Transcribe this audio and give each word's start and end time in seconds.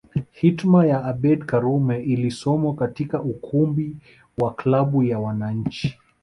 Hitma 0.31 0.85
ya 0.85 1.03
Abeid 1.05 1.45
Karume 1.45 2.03
ilisomwa 2.03 2.75
katika 2.75 3.21
ukumbi 3.21 3.97
wa 4.37 4.53
klabu 4.53 5.03
ya 5.03 5.19
wananchi 5.19 5.97